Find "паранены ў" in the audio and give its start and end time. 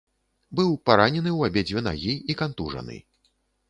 0.91-1.39